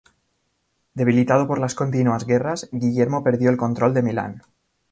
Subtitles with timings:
[0.95, 4.41] Debilitado por las continuas guerras, Guillermo perdió el control de Milán.